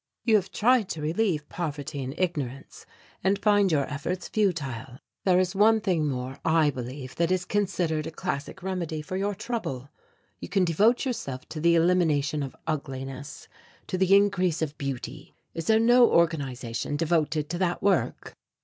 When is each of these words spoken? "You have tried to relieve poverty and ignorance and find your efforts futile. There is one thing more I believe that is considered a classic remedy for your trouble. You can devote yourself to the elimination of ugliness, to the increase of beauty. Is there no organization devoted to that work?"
"You 0.23 0.33
have 0.37 0.51
tried 0.51 0.89
to 0.89 1.01
relieve 1.03 1.47
poverty 1.47 2.03
and 2.03 2.15
ignorance 2.17 2.87
and 3.23 3.37
find 3.37 3.71
your 3.71 3.85
efforts 3.85 4.27
futile. 4.27 4.97
There 5.25 5.37
is 5.39 5.53
one 5.53 5.79
thing 5.79 6.07
more 6.07 6.39
I 6.43 6.71
believe 6.71 7.13
that 7.17 7.29
is 7.29 7.45
considered 7.45 8.07
a 8.07 8.11
classic 8.11 8.63
remedy 8.63 9.03
for 9.03 9.15
your 9.15 9.35
trouble. 9.35 9.89
You 10.39 10.49
can 10.49 10.65
devote 10.65 11.05
yourself 11.05 11.47
to 11.49 11.59
the 11.61 11.75
elimination 11.75 12.41
of 12.41 12.55
ugliness, 12.65 13.47
to 13.85 13.97
the 13.99 14.15
increase 14.15 14.63
of 14.63 14.75
beauty. 14.79 15.35
Is 15.53 15.67
there 15.67 15.79
no 15.79 16.09
organization 16.09 16.97
devoted 16.97 17.47
to 17.51 17.59
that 17.59 17.83
work?" 17.83 18.35